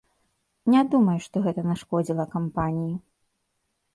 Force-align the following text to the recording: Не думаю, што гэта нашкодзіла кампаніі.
Не 0.75 0.79
думаю, 0.93 1.17
што 1.25 1.43
гэта 1.45 1.61
нашкодзіла 1.71 2.25
кампаніі. 2.35 2.95